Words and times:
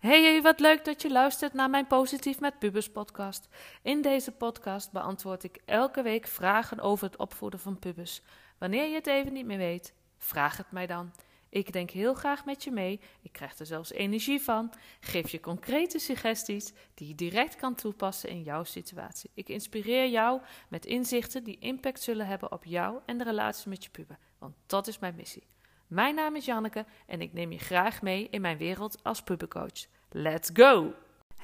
Hey, 0.00 0.42
wat 0.42 0.60
leuk 0.60 0.84
dat 0.84 1.02
je 1.02 1.10
luistert 1.10 1.52
naar 1.52 1.70
mijn 1.70 1.86
Positief 1.86 2.40
met 2.40 2.58
Pubers 2.58 2.90
podcast. 2.90 3.48
In 3.82 4.02
deze 4.02 4.32
podcast 4.32 4.92
beantwoord 4.92 5.44
ik 5.44 5.60
elke 5.64 6.02
week 6.02 6.26
vragen 6.26 6.80
over 6.80 7.06
het 7.06 7.16
opvoeden 7.16 7.60
van 7.60 7.78
pubers. 7.78 8.22
Wanneer 8.58 8.88
je 8.88 8.94
het 8.94 9.06
even 9.06 9.32
niet 9.32 9.46
meer 9.46 9.58
weet, 9.58 9.94
vraag 10.18 10.56
het 10.56 10.70
mij 10.70 10.86
dan. 10.86 11.12
Ik 11.48 11.72
denk 11.72 11.90
heel 11.90 12.14
graag 12.14 12.44
met 12.44 12.64
je 12.64 12.70
mee. 12.70 13.00
Ik 13.22 13.32
krijg 13.32 13.58
er 13.58 13.66
zelfs 13.66 13.92
energie 13.92 14.40
van. 14.40 14.72
Geef 15.00 15.30
je 15.30 15.40
concrete 15.40 15.98
suggesties 15.98 16.72
die 16.94 17.08
je 17.08 17.14
direct 17.14 17.56
kan 17.56 17.74
toepassen 17.74 18.28
in 18.28 18.42
jouw 18.42 18.64
situatie. 18.64 19.30
Ik 19.34 19.48
inspireer 19.48 20.08
jou 20.08 20.40
met 20.68 20.86
inzichten 20.86 21.44
die 21.44 21.58
impact 21.58 22.02
zullen 22.02 22.26
hebben 22.26 22.52
op 22.52 22.64
jou 22.64 23.00
en 23.06 23.18
de 23.18 23.24
relatie 23.24 23.68
met 23.68 23.84
je 23.84 23.90
puber. 23.90 24.18
Want 24.38 24.54
dat 24.66 24.86
is 24.86 24.98
mijn 24.98 25.14
missie. 25.14 25.46
Mijn 25.86 26.14
naam 26.14 26.36
is 26.36 26.44
Janneke 26.44 26.84
en 27.06 27.20
ik 27.20 27.32
neem 27.32 27.52
je 27.52 27.58
graag 27.58 28.02
mee 28.02 28.28
in 28.30 28.40
mijn 28.40 28.58
wereld 28.58 29.02
als 29.02 29.22
pubercoach. 29.22 29.86
Let's 30.10 30.50
go! 30.52 30.94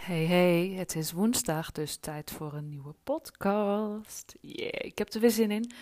Hey 0.03 0.25
hey, 0.25 0.69
het 0.77 0.97
is 0.97 1.13
woensdag, 1.13 1.73
dus 1.73 1.97
tijd 1.97 2.31
voor 2.31 2.53
een 2.53 2.69
nieuwe 2.69 2.95
podcast. 3.05 4.35
Yeah, 4.41 4.87
ik 4.87 4.99
heb 4.99 5.13
er 5.13 5.21
weer 5.21 5.31
zin 5.31 5.51
in. 5.51 5.73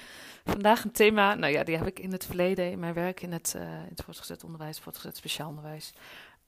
Vandaag 0.45 0.85
een 0.85 0.93
thema, 0.93 1.35
nou 1.35 1.53
ja, 1.53 1.65
die 1.65 1.77
heb 1.77 1.87
ik 1.87 1.99
in 1.99 2.13
het 2.13 2.27
verleden 2.27 2.71
in 2.71 2.79
mijn 2.79 2.95
werk 2.95 3.23
in 3.23 3.33
het, 3.33 3.55
uh, 3.57 3.63
in 3.63 3.89
het 3.89 4.03
voortgezet 4.05 4.45
onderwijs, 4.45 4.79
voortgezet 4.79 5.17
speciaal 5.17 5.49
onderwijs, 5.49 5.93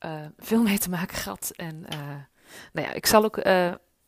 uh, 0.04 0.26
veel 0.38 0.62
mee 0.62 0.78
te 0.78 0.90
maken 0.90 1.16
gehad. 1.16 1.52
En 1.56 1.76
uh, 1.92 1.98
nou 2.72 2.86
ja, 2.86 2.92
ik 2.92 3.06
zal 3.06 3.24
ook 3.24 3.40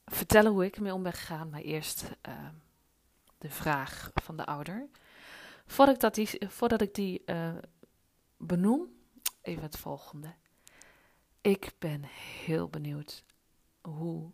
vertellen 0.05 0.53
hoe 0.53 0.65
ik 0.65 0.77
ermee 0.77 0.95
om 0.95 1.03
ben 1.03 1.13
gegaan, 1.13 1.51
maar 1.51 1.61
eerst 1.61 2.05
de 3.39 3.51
vraag 3.51 4.11
van 4.15 4.37
de 4.37 4.47
ouder. 4.47 4.89
Voordat 5.67 6.17
ik, 6.17 6.29
die, 6.29 6.49
voordat 6.49 6.81
ik 6.81 6.95
die 6.95 7.25
benoem, 8.37 8.89
even 9.43 9.63
het 9.63 9.79
volgende. 9.79 10.35
Ik 11.41 11.73
ben 11.79 12.05
heel 12.45 12.69
benieuwd 12.69 13.25
hoe 13.89 14.31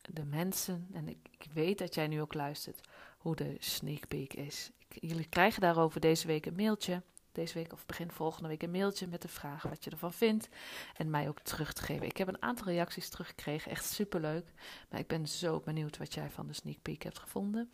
de 0.00 0.24
mensen, 0.24 0.88
en 0.92 1.08
ik, 1.08 1.28
ik, 1.30 1.46
weet 1.52 1.78
dat 1.78 1.94
jij 1.94 2.06
nu 2.06 2.20
ook 2.20 2.34
luistert, 2.34 2.88
hoe 3.18 3.36
de 3.36 3.56
sneak 3.58 4.08
peek 4.08 4.34
is. 4.34 4.70
jullie 4.88 5.28
krijgen 5.28 5.60
daarover 5.60 6.00
deze 6.00 6.26
week 6.26 6.46
een 6.46 6.54
mailtje. 6.54 7.02
Deze 7.32 7.54
week 7.54 7.72
of 7.72 7.86
begin 7.86 8.10
volgende 8.10 8.48
week 8.48 8.62
een 8.62 8.70
mailtje 8.70 9.06
met 9.06 9.22
de 9.22 9.28
vraag 9.28 9.62
wat 9.62 9.84
je 9.84 9.90
ervan 9.90 10.12
vindt. 10.12 10.48
En 10.96 11.10
mij 11.10 11.28
ook 11.28 11.40
terug 11.40 11.72
te 11.72 11.82
geven. 11.82 12.06
Ik 12.06 12.16
heb 12.16 12.28
een 12.28 12.42
aantal 12.42 12.66
reacties 12.66 13.08
teruggekregen. 13.08 13.70
Echt 13.70 13.84
superleuk. 13.84 14.52
Maar 14.90 15.00
ik 15.00 15.06
ben 15.06 15.28
zo 15.28 15.60
benieuwd 15.60 15.98
wat 15.98 16.14
jij 16.14 16.30
van 16.30 16.46
de 16.46 16.52
sneak 16.52 16.82
peek 16.82 17.02
hebt 17.02 17.18
gevonden. 17.18 17.70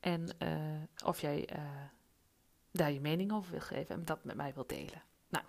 En 0.00 0.28
uh, 0.42 1.06
of 1.08 1.20
jij 1.20 1.48
uh, 1.52 1.62
daar 2.70 2.92
je 2.92 3.00
mening 3.00 3.32
over 3.32 3.50
wil 3.50 3.60
geven 3.60 3.94
en 3.94 4.04
dat 4.04 4.24
met 4.24 4.36
mij 4.36 4.54
wilt 4.54 4.68
delen. 4.68 5.02
Nou, 5.28 5.44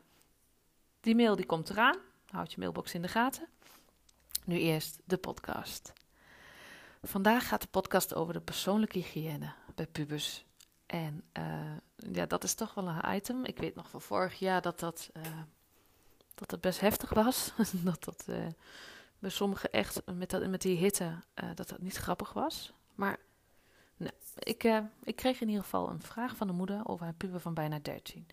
die 1.00 1.16
mail 1.16 1.36
die 1.36 1.46
komt 1.46 1.70
eraan. 1.70 1.98
Houd 2.26 2.52
je 2.52 2.60
mailbox 2.60 2.94
in 2.94 3.02
de 3.02 3.08
gaten. 3.08 3.48
Nu 4.48 4.60
eerst 4.60 5.00
de 5.06 5.18
podcast. 5.18 5.94
Vandaag 7.04 7.48
gaat 7.48 7.62
de 7.62 7.68
podcast 7.68 8.16
over 8.16 8.34
de 8.34 8.42
persoonlijke 8.42 8.98
hygiëne 8.98 9.54
bij 9.76 9.88
pubers. 9.88 10.46
En 10.86 11.24
uh, 11.38 11.78
ja, 11.96 12.26
dat 12.26 12.44
is 12.44 12.54
toch 12.54 12.74
wel 12.74 12.88
een 12.88 13.16
item. 13.16 13.46
Ik 13.46 13.58
weet 13.58 13.76
nog 13.76 13.90
van 13.90 14.02
vorig 14.02 14.40
jaar 14.40 14.62
dat 14.62 14.80
dat, 14.80 15.10
uh, 15.14 15.24
dat, 16.36 16.50
dat 16.50 16.62
best 16.62 16.80
heftig 16.80 17.10
was. 17.10 17.54
dat 17.84 18.04
dat 18.04 18.26
uh, 18.30 18.48
bij 19.20 19.30
sommigen 19.30 19.72
echt 19.72 20.02
met, 20.06 20.30
dat, 20.30 20.48
met 20.48 20.62
die 20.62 20.78
hitte 20.78 21.24
dat 21.56 21.70
dat 21.70 21.82
niet 21.82 21.98
grappig 21.98 22.34
was. 22.34 22.74
Maar 22.96 23.20
nou, 23.98 24.14
ik, 24.40 24.64
ik 25.04 25.16
kreeg 25.16 25.42
in 25.42 25.48
ieder 25.48 25.64
geval 25.64 25.90
een 25.90 26.02
vraag 26.02 26.36
van 26.36 26.48
de 26.48 26.54
moeder 26.54 26.88
over 26.88 27.06
haar 27.06 27.14
puber 27.14 27.40
van 27.40 27.54
bijna 27.54 27.80
13. 27.80 28.28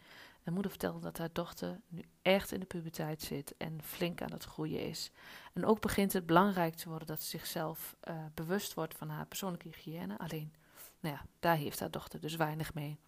De 0.45 0.51
moeder 0.51 0.71
vertelde 0.71 1.01
dat 1.01 1.19
haar 1.19 1.33
dochter 1.33 1.81
nu 1.89 2.05
echt 2.23 2.53
in 2.53 2.61
de 2.61 2.67
puberteit 2.67 3.23
zit 3.23 3.55
en 3.57 3.83
flink 3.83 4.23
aan 4.23 4.33
het 4.33 4.45
groeien 4.45 4.81
is. 4.81 5.11
En 5.53 5.67
ook 5.67 5.81
begint 5.81 6.13
het 6.13 6.27
belangrijk 6.27 6.75
te 6.75 6.89
worden 6.89 7.07
dat 7.07 7.21
ze 7.21 7.29
zichzelf 7.29 7.97
uh, 8.09 8.25
bewust 8.35 8.75
wordt 8.75 8.95
van 8.95 9.09
haar 9.09 9.27
persoonlijke 9.27 9.69
hygiëne. 9.69 10.19
Alleen, 10.19 10.55
nou 11.01 11.15
ja, 11.15 11.27
daar 11.41 11.57
heeft 11.57 11.81
haar 11.81 11.91
dochter 11.91 12.21
dus 12.21 12.37
weinig 12.37 12.75
mee. 12.75 12.99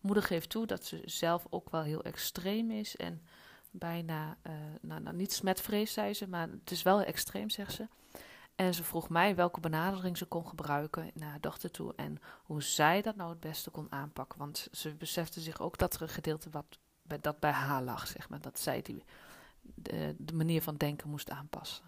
Moeder 0.00 0.22
geeft 0.22 0.50
toe 0.50 0.66
dat 0.66 0.84
ze 0.84 1.02
zelf 1.04 1.46
ook 1.50 1.70
wel 1.70 1.82
heel 1.82 2.02
extreem 2.02 2.70
is 2.70 2.96
en 2.96 3.22
bijna, 3.70 4.36
uh, 4.46 4.52
nou, 4.80 5.00
nou, 5.00 5.16
niet 5.16 5.32
smetvrees 5.32 5.92
zei 5.92 6.14
ze, 6.14 6.28
maar 6.28 6.48
het 6.48 6.70
is 6.70 6.82
wel 6.82 7.02
extreem, 7.02 7.50
zegt 7.50 7.72
ze. 7.72 7.88
En 8.54 8.74
ze 8.74 8.84
vroeg 8.84 9.08
mij 9.08 9.34
welke 9.34 9.60
benadering 9.60 10.16
ze 10.16 10.26
kon 10.26 10.46
gebruiken 10.46 11.10
naar 11.14 11.30
haar 11.30 11.40
dochter 11.40 11.70
toe 11.70 11.92
en 11.96 12.20
hoe 12.42 12.62
zij 12.62 13.02
dat 13.02 13.16
nou 13.16 13.30
het 13.30 13.40
beste 13.40 13.70
kon 13.70 13.92
aanpakken. 13.92 14.38
Want 14.38 14.68
ze 14.72 14.94
besefte 14.94 15.40
zich 15.40 15.60
ook 15.60 15.78
dat 15.78 15.94
er 15.94 16.02
een 16.02 16.08
gedeelte 16.08 16.50
wat 16.50 16.78
bij, 17.02 17.20
dat 17.20 17.40
bij 17.40 17.50
haar 17.50 17.82
lag, 17.82 18.06
zeg 18.06 18.28
maar. 18.28 18.40
Dat 18.40 18.58
zij 18.58 18.82
die, 18.82 19.04
de, 19.74 20.16
manier 20.34 20.62
van 20.62 20.76
denken 20.76 21.08
moest 21.08 21.30
aanpassen. 21.30 21.84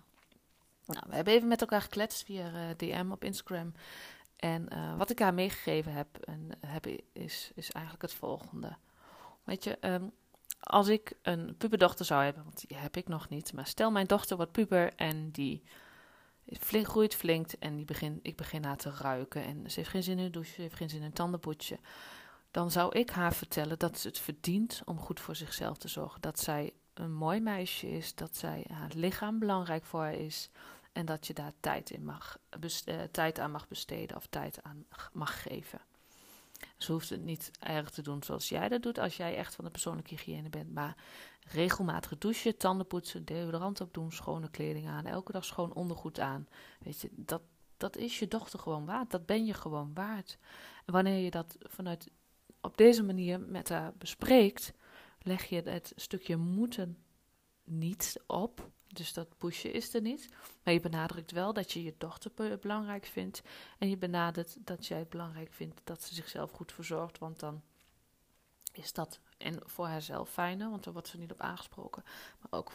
Nou, 0.87 1.05
we 1.09 1.15
hebben 1.15 1.35
even 1.35 1.49
met 1.49 1.61
elkaar 1.61 1.83
gekletst 1.83 2.25
via 2.25 2.53
eh, 2.53 2.77
DM 2.77 3.11
op 3.11 3.25
Instagram. 3.25 3.73
En 4.37 4.69
uh, 4.73 4.97
wat 4.97 5.11
ik 5.11 5.19
haar 5.19 5.35
meegegeven 5.35 5.93
heb, 5.93 6.19
en, 6.19 6.51
heb 6.67 6.87
is, 7.13 7.51
is 7.55 7.71
eigenlijk 7.71 8.03
het 8.03 8.15
volgende. 8.15 8.77
Weet 9.45 9.65
je, 9.65 9.77
um, 9.81 10.13
als 10.61 10.89
ik 10.89 11.13
een 11.23 11.55
puberdochter 11.57 12.05
zou 12.05 12.25
hebben, 12.25 12.45
want 12.45 12.69
die 12.69 12.79
heb 12.79 12.97
ik 12.97 13.09
nog 13.09 13.29
niet. 13.29 13.53
Maar 13.53 13.67
stel 13.67 13.91
mijn 13.91 14.07
dochter 14.07 14.37
wordt 14.37 14.53
puber 14.53 14.95
en 14.95 15.31
die 15.31 15.63
flink, 16.51 16.87
groeit 16.87 17.15
flink 17.15 17.53
en 17.53 17.77
die 17.77 17.85
begin, 17.85 18.19
ik 18.23 18.37
begin 18.37 18.65
haar 18.65 18.77
te 18.77 18.91
ruiken. 18.91 19.45
En 19.45 19.71
ze 19.71 19.79
heeft 19.79 19.91
geen 19.91 20.03
zin 20.03 20.19
in 20.19 20.25
een 20.25 20.33
douche, 20.33 20.53
ze 20.53 20.61
heeft 20.61 20.75
geen 20.75 20.91
zin 20.91 21.01
in 21.01 21.05
een 21.05 21.13
tandenpoetje. 21.13 21.79
Dan 22.51 22.71
zou 22.71 22.99
ik 22.99 23.11
haar 23.11 23.35
vertellen 23.35 23.79
dat 23.79 23.99
ze 23.99 24.09
het 24.09 24.19
verdient 24.19 24.83
om 24.85 24.99
goed 24.99 25.21
voor 25.21 25.37
zichzelf 25.37 25.79
te 25.79 25.89
zorgen. 25.89 26.21
Dat 26.21 26.39
zij 26.39 26.73
een 26.95 27.13
mooi 27.13 27.41
meisje 27.41 27.91
is, 27.91 28.15
dat 28.15 28.37
zij 28.37 28.65
haar 28.73 28.93
lichaam 28.95 29.39
belangrijk 29.39 29.85
voor 29.85 30.01
haar 30.01 30.15
is. 30.15 30.51
En 30.93 31.07
dat 31.07 31.27
je 31.27 31.35
daar 31.35 31.53
tijd, 31.61 31.91
in 31.91 32.05
mag, 32.05 32.39
uh, 32.61 33.03
tijd 33.11 33.39
aan 33.39 33.51
mag 33.51 33.69
besteden 33.69 34.17
of 34.17 34.27
tijd 34.27 34.63
aan 34.63 34.87
mag 35.13 35.43
geven. 35.43 35.81
Ze 36.77 36.93
hoeft 36.93 37.11
het 37.11 37.25
niet 37.25 37.51
erg 37.61 37.91
te 37.91 38.03
doen 38.03 38.23
zoals 38.23 38.49
jij 38.49 38.69
dat 38.69 38.83
doet 38.83 38.99
als 38.99 39.17
jij 39.17 39.37
echt 39.37 39.55
van 39.55 39.65
de 39.65 39.71
persoonlijke 39.71 40.15
hygiëne 40.15 40.49
bent. 40.49 40.73
Maar 40.73 40.97
regelmatig 41.49 42.19
douchen, 42.19 42.57
tanden 42.57 42.87
poetsen, 42.87 43.25
deodorant 43.25 43.81
opdoen, 43.81 44.13
schone 44.13 44.51
kleding 44.51 44.89
aan, 44.89 45.07
elke 45.07 45.33
dag 45.33 45.45
schoon 45.45 45.73
ondergoed 45.75 46.21
aan. 46.21 46.49
Weet 46.81 47.01
je, 47.01 47.11
dat, 47.13 47.43
dat 47.77 47.97
is 47.97 48.19
je 48.19 48.29
dochter 48.29 48.59
gewoon 48.59 48.87
waard. 48.87 49.11
Dat 49.11 49.27
ben 49.27 49.45
je 49.47 49.55
gewoon 49.55 49.95
waard. 49.95 50.39
En 50.85 50.93
wanneer 50.93 51.25
je 51.25 51.31
dat 51.31 51.57
vanuit 51.61 52.11
op 52.61 52.77
deze 52.77 53.03
manier 53.03 53.41
met 53.41 53.69
haar 53.69 53.93
bespreekt, 53.99 54.73
leg 55.19 55.45
je 55.45 55.63
het 55.63 55.93
stukje 55.97 56.37
moeten 56.37 56.99
niet 57.65 58.21
op. 58.27 58.71
Dus 58.97 59.13
dat 59.13 59.39
pushen 59.39 59.73
is 59.73 59.95
er 59.95 60.01
niet. 60.01 60.29
Maar 60.63 60.75
je 60.75 60.81
benadrukt 60.81 61.31
wel 61.31 61.53
dat 61.53 61.73
je 61.73 61.83
je 61.83 61.95
dochter 61.99 62.59
belangrijk 62.59 63.07
vindt. 63.07 63.43
En 63.79 63.89
je 63.89 63.97
benadert 63.97 64.57
dat 64.67 64.87
jij 64.87 64.99
het 64.99 65.09
belangrijk 65.09 65.53
vindt 65.53 65.81
dat 65.85 66.03
ze 66.03 66.15
zichzelf 66.15 66.51
goed 66.51 66.73
verzorgt. 66.73 67.19
Want 67.19 67.39
dan 67.39 67.63
is 68.73 68.93
dat 68.93 69.21
en 69.39 69.61
voor 69.65 69.87
haarzelf 69.87 70.31
fijner, 70.31 70.71
want 70.71 70.85
dan 70.85 70.93
wordt 70.93 71.09
ze 71.09 71.19
niet 71.19 71.33
op 71.33 71.41
aangesproken. 71.41 72.05
Maar 72.41 72.61
ook 72.61 72.73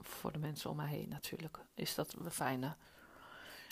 voor 0.00 0.32
de 0.32 0.38
mensen 0.38 0.70
om 0.70 0.78
haar 0.78 0.88
heen 0.88 1.08
natuurlijk 1.08 1.58
is 1.74 1.94
dat 1.94 2.14
fijner. 2.28 2.76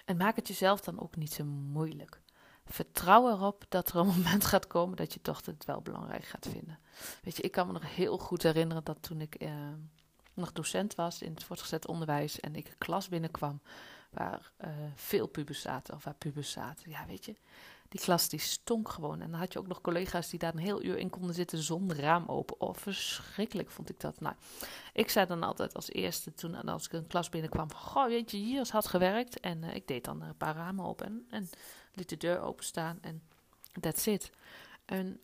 En 0.05 0.17
maak 0.17 0.37
het 0.37 0.49
jezelf 0.49 0.81
dan 0.81 1.01
ook 1.01 1.17
niet 1.17 1.33
zo 1.33 1.45
moeilijk. 1.45 2.21
Vertrouw 2.65 3.31
erop 3.31 3.65
dat 3.69 3.89
er 3.89 3.97
een 3.97 4.07
moment 4.17 4.45
gaat 4.45 4.67
komen 4.67 4.97
dat 4.97 5.13
je 5.13 5.19
dochter 5.23 5.53
het 5.53 5.65
wel 5.65 5.81
belangrijk 5.81 6.25
gaat 6.25 6.49
vinden. 6.51 6.79
Weet 7.23 7.37
je, 7.37 7.43
ik 7.43 7.53
kan 7.53 7.67
me 7.67 7.73
nog 7.73 7.95
heel 7.95 8.19
goed 8.19 8.43
herinneren 8.43 8.85
dat 8.85 9.03
toen 9.03 9.21
ik 9.21 9.35
eh, 9.35 9.51
nog 10.35 10.53
docent 10.53 10.95
was 10.95 11.23
in 11.23 11.35
het 11.35 11.45
voortgezet 11.45 11.87
onderwijs 11.87 12.41
en 12.41 12.57
ik 12.57 12.69
een 12.69 12.79
klas 12.79 13.09
binnenkwam 13.09 13.61
waar 14.11 14.53
uh, 14.65 14.71
veel 14.95 15.27
pubers 15.27 15.61
zaten 15.61 15.95
of 15.95 16.05
waar 16.05 16.15
pubers 16.15 16.51
zaten. 16.51 16.91
Ja, 16.91 17.07
weet 17.07 17.25
je, 17.25 17.37
die 17.89 18.01
klas 18.01 18.29
die 18.29 18.41
stonk 18.41 18.89
gewoon. 18.89 19.21
En 19.21 19.31
dan 19.31 19.41
had 19.41 19.53
je 19.53 19.59
ook 19.59 19.67
nog 19.67 19.81
collega's 19.81 20.29
die 20.29 20.39
daar 20.39 20.53
een 20.53 20.59
heel 20.59 20.83
uur 20.83 20.97
in 20.97 21.11
konden 21.11 21.35
zitten 21.35 21.59
zonder 21.59 22.01
raam 22.01 22.27
open. 22.27 22.61
Oh, 22.61 22.75
verschrikkelijk 22.75 23.71
vond 23.71 23.89
ik 23.89 24.01
dat. 24.01 24.21
Nou, 24.21 24.35
ik 24.93 25.11
zei 25.11 25.27
dan 25.27 25.43
altijd 25.43 25.75
als 25.75 25.91
eerste 25.91 26.35
toen 26.35 26.55
als 26.55 26.85
ik 26.85 26.93
een 26.93 27.07
klas 27.07 27.29
binnenkwam: 27.29 27.73
Goh, 27.75 28.07
weet 28.07 28.31
je, 28.31 28.37
hier 28.37 28.61
is 28.61 28.71
hard 28.71 28.87
gewerkt. 28.87 29.41
En 29.41 29.63
uh, 29.63 29.75
ik 29.75 29.87
deed 29.87 30.05
dan 30.05 30.23
een 30.23 30.37
paar 30.37 30.55
ramen 30.55 30.85
open 30.85 31.07
en, 31.07 31.27
en 31.31 31.49
liet 31.93 32.09
de 32.09 32.17
deur 32.17 32.41
openstaan. 32.41 32.99
En 33.01 33.23
that's 33.81 34.07
it. 34.07 34.31
En 34.85 35.21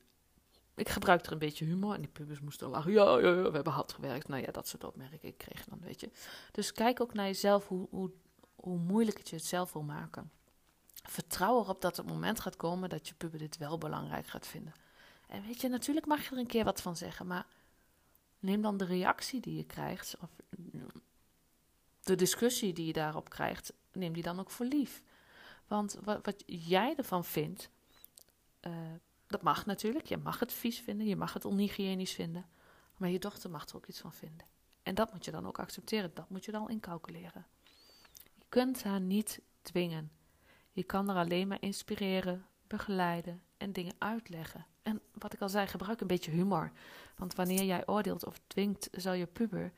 ik 0.78 0.88
gebruikte 0.88 1.26
er 1.26 1.32
een 1.32 1.38
beetje 1.38 1.64
humor 1.64 1.94
en 1.94 2.00
die 2.00 2.10
pubers 2.10 2.40
moesten 2.40 2.68
lachen. 2.68 2.92
Ja, 2.92 3.18
ja, 3.18 3.28
ja, 3.28 3.42
we 3.42 3.54
hebben 3.54 3.72
hard 3.72 3.92
gewerkt. 3.92 4.28
Nou 4.28 4.42
ja, 4.42 4.52
dat 4.52 4.68
soort 4.68 4.84
opmerkingen 4.84 5.36
kreeg 5.36 5.64
dan, 5.64 5.80
weet 5.80 6.00
je. 6.00 6.10
Dus 6.52 6.72
kijk 6.72 7.00
ook 7.00 7.14
naar 7.14 7.26
jezelf 7.26 7.68
hoe, 7.68 7.86
hoe, 7.90 8.10
hoe 8.54 8.78
moeilijk 8.78 9.18
het 9.18 9.28
je 9.28 9.36
het 9.36 9.44
zelf 9.44 9.72
wil 9.72 9.82
maken. 9.82 10.30
Vertrouw 10.94 11.60
erop 11.60 11.80
dat 11.80 11.96
het 11.96 12.06
moment 12.06 12.40
gaat 12.40 12.56
komen 12.56 12.88
dat 12.88 13.08
je 13.08 13.14
puber 13.14 13.38
dit 13.38 13.56
wel 13.56 13.78
belangrijk 13.78 14.26
gaat 14.26 14.46
vinden. 14.46 14.74
En 15.28 15.42
weet 15.42 15.60
je, 15.60 15.68
natuurlijk 15.68 16.06
mag 16.06 16.24
je 16.24 16.30
er 16.30 16.38
een 16.38 16.46
keer 16.46 16.64
wat 16.64 16.80
van 16.80 16.96
zeggen, 16.96 17.26
maar 17.26 17.46
neem 18.38 18.62
dan 18.62 18.76
de 18.76 18.84
reactie 18.84 19.40
die 19.40 19.56
je 19.56 19.64
krijgt, 19.64 20.16
of 20.20 20.30
de 22.00 22.14
discussie 22.14 22.72
die 22.72 22.86
je 22.86 22.92
daarop 22.92 23.28
krijgt, 23.28 23.72
neem 23.92 24.12
die 24.12 24.22
dan 24.22 24.40
ook 24.40 24.50
voor 24.50 24.66
lief. 24.66 25.02
Want 25.66 25.98
wat, 26.04 26.24
wat 26.24 26.42
jij 26.46 26.94
ervan 26.96 27.24
vindt, 27.24 27.70
uh, 28.66 28.72
Dat 29.28 29.42
mag 29.42 29.66
natuurlijk. 29.66 30.06
Je 30.06 30.16
mag 30.16 30.38
het 30.38 30.52
vies 30.52 30.78
vinden, 30.80 31.06
je 31.06 31.16
mag 31.16 31.32
het 31.32 31.44
onhygiënisch 31.44 32.12
vinden. 32.12 32.46
Maar 32.96 33.10
je 33.10 33.18
dochter 33.18 33.50
mag 33.50 33.68
er 33.68 33.76
ook 33.76 33.86
iets 33.86 34.00
van 34.00 34.12
vinden. 34.12 34.46
En 34.82 34.94
dat 34.94 35.12
moet 35.12 35.24
je 35.24 35.30
dan 35.30 35.46
ook 35.46 35.58
accepteren. 35.58 36.10
Dat 36.14 36.30
moet 36.30 36.44
je 36.44 36.52
dan 36.52 36.70
incalculeren. 36.70 37.46
Je 38.34 38.44
kunt 38.48 38.82
haar 38.82 39.00
niet 39.00 39.40
dwingen. 39.62 40.10
Je 40.72 40.82
kan 40.82 41.08
haar 41.08 41.24
alleen 41.24 41.48
maar 41.48 41.60
inspireren, 41.62 42.46
begeleiden 42.66 43.42
en 43.56 43.72
dingen 43.72 43.94
uitleggen. 43.98 44.66
En 44.82 45.00
wat 45.12 45.32
ik 45.32 45.40
al 45.40 45.48
zei, 45.48 45.66
gebruik 45.66 46.00
een 46.00 46.06
beetje 46.06 46.30
humor. 46.30 46.72
Want 47.16 47.34
wanneer 47.34 47.64
jij 47.64 47.86
oordeelt 47.86 48.26
of 48.26 48.40
dwingt, 48.46 48.88
zal 48.92 49.12
je 49.12 49.26
puber 49.26 49.72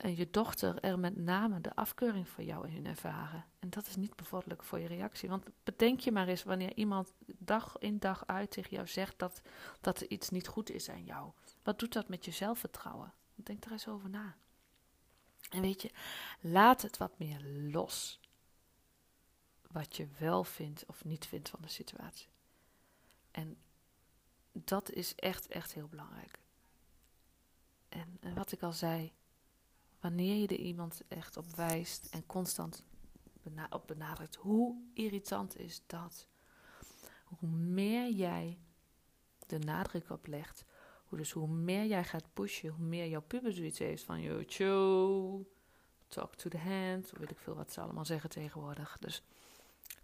en 0.00 0.16
je 0.16 0.30
dochter 0.30 0.80
er 0.80 0.98
met 0.98 1.16
name 1.16 1.60
de 1.60 1.74
afkeuring 1.74 2.28
voor 2.28 2.44
jou 2.44 2.68
in 2.68 2.86
ervaren. 2.86 3.44
En 3.58 3.70
dat 3.70 3.86
is 3.86 3.96
niet 3.96 4.16
bevorderlijk 4.16 4.62
voor 4.62 4.78
je 4.78 4.86
reactie. 4.86 5.28
Want 5.28 5.46
bedenk 5.64 6.00
je 6.00 6.12
maar 6.12 6.28
eens 6.28 6.42
wanneer 6.42 6.74
iemand 6.74 7.12
dag 7.26 7.76
in 7.78 7.98
dag 7.98 8.26
uit 8.26 8.50
tegen 8.50 8.70
jou 8.70 8.86
zegt 8.86 9.18
dat, 9.18 9.42
dat 9.80 10.00
er 10.00 10.10
iets 10.10 10.28
niet 10.28 10.46
goed 10.46 10.70
is 10.70 10.88
aan 10.88 11.04
jou. 11.04 11.32
Wat 11.62 11.78
doet 11.78 11.92
dat 11.92 12.08
met 12.08 12.24
je 12.24 12.30
zelfvertrouwen? 12.30 13.14
Denk 13.34 13.64
er 13.64 13.72
eens 13.72 13.88
over 13.88 14.10
na. 14.10 14.36
En 15.50 15.60
weet 15.60 15.82
je, 15.82 15.90
laat 16.40 16.82
het 16.82 16.96
wat 16.96 17.18
meer 17.18 17.40
los. 17.72 18.20
Wat 19.70 19.96
je 19.96 20.08
wel 20.18 20.44
vindt 20.44 20.86
of 20.86 21.04
niet 21.04 21.26
vindt 21.26 21.48
van 21.48 21.60
de 21.62 21.68
situatie. 21.68 22.28
En 23.30 23.58
dat 24.52 24.90
is 24.90 25.14
echt, 25.14 25.48
echt 25.48 25.72
heel 25.72 25.88
belangrijk. 25.88 26.38
En 27.88 28.18
wat 28.34 28.52
ik 28.52 28.62
al 28.62 28.72
zei, 28.72 29.12
wanneer 30.00 30.36
je 30.36 30.46
er 30.46 30.64
iemand 30.64 31.02
echt 31.08 31.36
op 31.36 31.56
wijst 31.56 32.08
en 32.10 32.26
constant 32.26 32.84
op 33.70 33.86
benadrukt, 33.86 34.34
hoe 34.34 34.76
irritant 34.94 35.58
is 35.58 35.82
dat? 35.86 36.28
Hoe 37.24 37.48
meer 37.48 38.10
jij 38.10 38.58
de 39.46 39.58
nadruk 39.58 40.10
op 40.10 40.26
legt, 40.26 40.64
hoe, 41.04 41.18
dus 41.18 41.30
hoe 41.30 41.48
meer 41.48 41.86
jij 41.86 42.04
gaat 42.04 42.32
pushen, 42.32 42.68
hoe 42.70 42.86
meer 42.86 43.08
jouw 43.08 43.22
puber 43.22 43.52
zoiets 43.52 43.78
heeft 43.78 44.02
van, 44.02 44.20
yo, 44.20 44.42
cho, 44.46 45.46
talk 46.06 46.34
to 46.34 46.50
the 46.50 46.58
hand, 46.58 47.10
weet 47.10 47.30
ik 47.30 47.38
veel 47.38 47.54
wat 47.54 47.72
ze 47.72 47.80
allemaal 47.80 48.04
zeggen 48.04 48.30
tegenwoordig. 48.30 48.96
Dus 49.00 49.22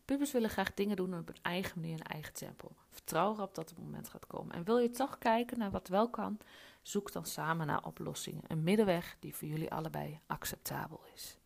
pubers 0.06 0.32
willen 0.32 0.50
graag 0.50 0.74
dingen 0.74 0.96
doen 0.96 1.18
op 1.18 1.28
een 1.28 1.42
eigen 1.42 1.80
manier, 1.80 1.94
een 1.94 2.06
eigen 2.06 2.32
tempo. 2.32 2.70
Vertrouw 2.90 3.32
erop 3.32 3.54
dat 3.54 3.68
het 3.68 3.78
moment 3.78 4.08
gaat 4.08 4.26
komen. 4.26 4.54
En 4.54 4.64
wil 4.64 4.78
je 4.78 4.90
toch 4.90 5.18
kijken 5.18 5.58
naar 5.58 5.70
wat 5.70 5.88
wel 5.88 6.10
kan, 6.10 6.38
zoek 6.82 7.12
dan 7.12 7.26
samen 7.26 7.66
naar 7.66 7.84
oplossingen. 7.84 8.42
Een 8.46 8.62
middenweg 8.62 9.16
die 9.20 9.34
voor 9.34 9.48
jullie 9.48 9.70
allebei 9.70 10.20
acceptabel 10.26 11.00
is. 11.14 11.38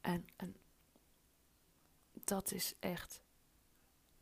En, 0.00 0.28
en 0.36 0.56
dat 2.24 2.52
is 2.52 2.74
echt 2.78 3.20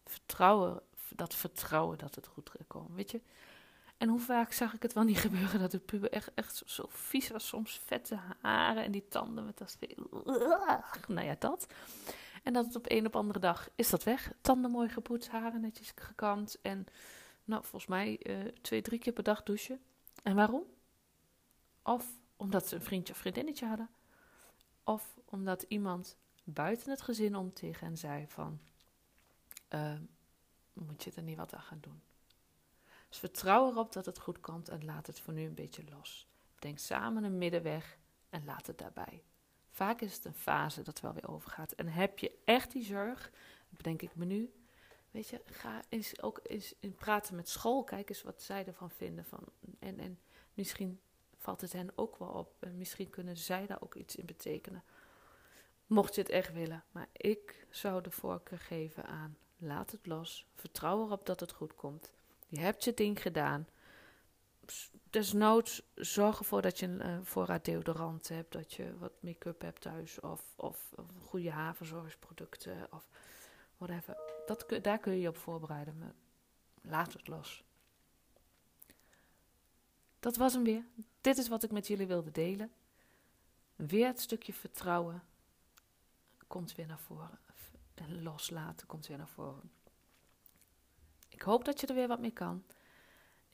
vertrouwen, 0.05 0.83
dat 1.11 1.35
vertrouwen 1.35 1.99
dat 1.99 2.15
het 2.15 2.27
goed 2.27 2.51
gaat 2.51 2.67
komen. 2.67 2.95
Weet 2.95 3.11
je, 3.11 3.21
en 3.97 4.09
hoe 4.09 4.21
vaak 4.21 4.53
zag 4.53 4.75
ik 4.75 4.83
het 4.83 4.93
wel 4.93 5.05
niet 5.05 5.19
gebeuren 5.19 5.61
dat 5.61 5.71
de 5.71 5.79
puber 5.79 6.11
echt, 6.11 6.31
echt 6.35 6.63
zo, 6.67 6.87
vies 6.89 7.29
was. 7.29 7.49
Soms 7.49 7.81
vette 7.85 8.19
haren 8.41 8.85
en 8.85 8.93
die 8.93 9.09
tanden 9.09 9.45
met 9.45 9.59
dat. 9.59 9.79
Nou 11.09 11.27
ja, 11.27 11.37
dat. 11.39 11.67
En 12.47 12.53
dat 12.53 12.67
het 12.67 12.77
op 12.77 12.91
een 12.91 13.07
op 13.07 13.17
andere 13.17 13.39
dag 13.39 13.69
is 13.75 13.91
dat 13.91 14.05
weg. 14.05 14.33
Tanden 14.41 14.71
mooi 14.71 14.89
gepoetst, 14.89 15.29
haren 15.29 15.61
netjes 15.61 15.93
gekamd. 15.95 16.61
En 16.63 16.87
nou, 17.45 17.63
volgens 17.63 17.87
mij 17.87 18.21
uh, 18.23 18.45
twee, 18.63 18.83
drie 18.83 18.99
keer 18.99 19.13
per 19.13 19.23
dag 19.23 19.43
douchen. 19.43 19.81
En 20.23 20.35
waarom? 20.35 20.63
Of 21.83 22.07
omdat 22.37 22.69
ze 22.69 22.75
een 22.75 22.83
vriendje 22.83 23.13
of 23.13 23.19
vriendinnetje 23.19 23.67
hadden. 23.67 23.89
Of 24.85 25.19
omdat 25.25 25.63
iemand 25.63 26.17
buiten 26.45 26.91
het 26.91 27.03
gezin 27.03 27.37
om 27.37 27.53
tegen 27.53 27.97
zei 27.97 28.27
van... 28.29 28.61
Uh, 29.75 29.93
moet 30.73 31.05
je 31.05 31.13
er 31.17 31.23
niet 31.23 31.37
wat 31.37 31.55
aan 31.55 31.63
gaan 31.63 31.81
doen? 31.81 32.03
Dus 33.09 33.19
vertrouw 33.19 33.71
erop 33.71 33.93
dat 33.93 34.07
het 34.07 34.19
goed 34.19 34.41
komt 34.41 34.69
en 34.69 34.85
laat 34.85 35.07
het 35.07 35.21
voor 35.21 35.35
nu 35.35 35.45
een 35.47 35.55
beetje 35.55 35.85
los. 35.91 36.29
Denk 36.59 36.79
samen 36.79 37.25
een 37.25 37.39
middenweg 37.39 37.99
en 38.31 38.45
laat 38.45 38.67
het 38.67 38.79
daarbij. 38.79 39.23
Vaak 39.77 40.01
is 40.01 40.15
het 40.15 40.25
een 40.25 40.35
fase 40.35 40.83
dat 40.83 41.01
wel 41.01 41.13
weer 41.13 41.29
overgaat. 41.29 41.73
En 41.73 41.89
heb 41.89 42.19
je 42.19 42.33
echt 42.45 42.73
die 42.73 42.85
zorg, 42.85 43.31
bedenk 43.69 44.03
ik 44.03 44.15
me 44.15 44.25
nu, 44.25 44.53
weet 45.11 45.29
je, 45.29 45.41
ga 45.45 45.83
eens 45.89 46.23
ook 46.23 46.41
eens 46.43 46.75
in 46.81 46.95
praten 46.95 47.37
met 47.37 47.49
school. 47.49 47.85
Kijk 47.85 48.09
eens 48.09 48.23
wat 48.23 48.43
zij 48.43 48.67
ervan 48.67 48.91
vinden. 48.91 49.25
Van, 49.25 49.45
en, 49.79 49.99
en 49.99 50.19
misschien 50.55 51.01
valt 51.37 51.61
het 51.61 51.73
hen 51.73 51.91
ook 51.95 52.17
wel 52.17 52.29
op. 52.29 52.55
En 52.59 52.79
misschien 52.79 53.11
kunnen 53.11 53.37
zij 53.37 53.67
daar 53.67 53.83
ook 53.83 53.95
iets 53.95 54.17
in 54.17 54.27
betekenen. 54.27 54.83
Mocht 55.87 56.15
je 56.15 56.21
het 56.21 56.31
echt 56.31 56.53
willen. 56.53 56.85
Maar 56.91 57.09
ik 57.13 57.67
zou 57.71 58.03
de 58.03 58.11
voorkeur 58.11 58.59
geven 58.59 59.07
aan 59.07 59.37
laat 59.57 59.91
het 59.91 60.07
los. 60.07 60.47
Vertrouw 60.55 61.05
erop 61.05 61.27
dat 61.27 61.41
het 61.41 61.53
goed 61.53 61.75
komt. 61.75 62.13
Je 62.49 62.61
hebt 62.61 62.85
je 62.85 62.95
ding 62.95 63.23
gedaan. 63.23 63.69
Desnoods 65.11 65.83
zorg 65.95 66.39
ervoor 66.39 66.63
dat 66.63 66.79
je 66.79 66.87
een 66.87 67.07
uh, 67.07 67.19
voorraad 67.23 67.65
deodorant 67.65 68.29
hebt, 68.29 68.53
dat 68.53 68.73
je 68.73 68.99
wat 68.99 69.13
make-up 69.21 69.61
hebt 69.61 69.81
thuis 69.81 70.21
of, 70.21 70.43
of, 70.57 70.93
of 70.95 71.05
goede 71.21 71.51
haverzorgsproducten 71.51 72.93
of 72.93 73.09
whatever. 73.77 74.17
Dat, 74.47 74.79
daar 74.83 74.99
kun 74.99 75.13
je 75.13 75.21
je 75.21 75.29
op 75.29 75.37
voorbereiden, 75.37 75.99
maar 75.99 76.15
laat 76.81 77.13
het 77.13 77.29
los. 77.29 77.65
Dat 80.21 80.37
was 80.37 80.53
hem 80.53 80.65
weer. 80.65 80.85
Dit 81.21 81.39
is 81.39 81.49
wat 81.49 81.63
ik 81.63 81.71
met 81.71 81.87
jullie 81.87 82.07
wilde 82.07 82.31
delen. 82.31 82.73
Weer 83.77 84.07
het 84.07 84.21
stukje 84.21 84.53
vertrouwen 84.53 85.23
komt 86.47 86.75
weer 86.75 86.87
naar 86.87 86.99
voren. 86.99 87.39
En 87.95 88.23
loslaten 88.23 88.87
komt 88.87 89.07
weer 89.07 89.17
naar 89.17 89.29
voren. 89.29 89.71
Ik 91.29 91.43
hoop 91.43 91.65
dat 91.65 91.81
je 91.81 91.87
er 91.87 91.95
weer 91.95 92.09
wat 92.09 92.21
mee 92.21 92.31
kan. 92.31 92.65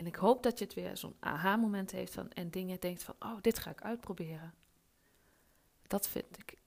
En 0.02 0.08
ik 0.08 0.16
hoop 0.16 0.43
dat 0.43 0.58
je 0.58 0.64
het 0.64 0.75
weer 0.75 0.96
zo'n 0.96 1.16
aha-moment 1.20 1.90
heeft 1.90 2.14
van, 2.14 2.31
en 2.31 2.50
dingen 2.50 2.81
denkt 2.81 3.02
van, 3.02 3.14
oh, 3.19 3.37
dit 3.40 3.58
ga 3.58 3.70
ik 3.70 3.82
uitproberen. 3.82 4.54
Dat 5.87 6.08
vind 6.08 6.38
ik 6.38 6.58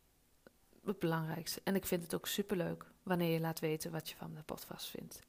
het 0.85 0.99
belangrijkste. 0.99 1.61
En 1.63 1.75
ik 1.75 1.85
vind 1.85 2.03
het 2.03 2.15
ook 2.15 2.27
superleuk 2.27 2.85
wanneer 3.03 3.33
je 3.33 3.39
laat 3.39 3.59
weten 3.59 3.91
wat 3.91 4.09
je 4.09 4.15
van 4.15 4.33
de 4.33 4.41
podcast 4.41 4.87
vindt. 4.87 5.19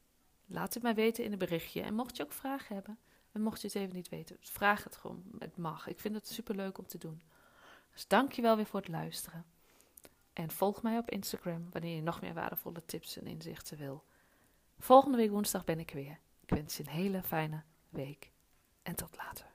Laat 0.44 0.74
het 0.74 0.82
mij 0.82 0.94
weten 0.94 1.24
in 1.24 1.32
een 1.32 1.38
berichtje. 1.38 1.82
En 1.82 1.94
mocht 1.94 2.16
je 2.16 2.22
ook 2.22 2.32
vragen 2.32 2.74
hebben, 2.74 2.98
en 3.32 3.42
mocht 3.42 3.60
je 3.60 3.66
het 3.66 3.76
even 3.76 3.94
niet 3.94 4.08
weten, 4.08 4.36
vraag 4.40 4.84
het 4.84 4.96
gewoon. 4.96 5.24
Het 5.38 5.56
mag. 5.56 5.86
Ik 5.86 6.00
vind 6.00 6.14
het 6.14 6.28
superleuk 6.28 6.78
om 6.78 6.86
te 6.86 6.98
doen. 6.98 7.22
Dus 7.92 8.06
dank 8.06 8.32
je 8.32 8.42
wel 8.42 8.56
weer 8.56 8.66
voor 8.66 8.80
het 8.80 8.88
luisteren. 8.88 9.44
En 10.32 10.50
volg 10.50 10.82
mij 10.82 10.98
op 10.98 11.10
Instagram 11.10 11.66
wanneer 11.70 11.94
je 11.94 12.02
nog 12.02 12.20
meer 12.20 12.34
waardevolle 12.34 12.84
tips 12.84 13.16
en 13.16 13.26
inzichten 13.26 13.76
wil. 13.76 14.04
Volgende 14.78 15.16
week 15.16 15.30
woensdag 15.30 15.64
ben 15.64 15.78
ik 15.78 15.90
weer. 15.90 16.18
Ik 16.40 16.50
wens 16.50 16.76
je 16.76 16.82
een 16.82 16.88
hele 16.88 17.22
fijne 17.22 17.62
week 17.96 18.30
en 18.82 18.94
tot 18.94 19.16
later. 19.16 19.46